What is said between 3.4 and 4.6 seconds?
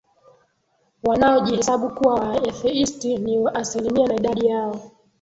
asilimia na idadi